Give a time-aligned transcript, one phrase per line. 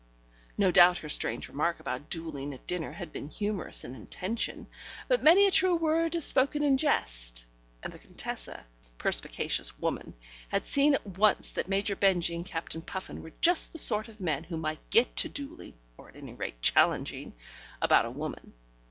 [0.57, 4.65] No doubt her strange remark about duelling at dinner had been humorous in intention,
[5.07, 7.45] but many a true word is spoken in jest,
[7.83, 8.65] and the Contessa
[8.97, 10.15] perspicacious woman
[10.47, 14.19] had seen at once that Major Benjy and Captain Puffin were just the sort of
[14.19, 17.33] men who might get to duelling (or, at any rate, challenging)
[17.79, 18.53] about a woman.